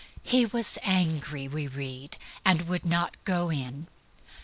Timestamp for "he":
0.23-0.47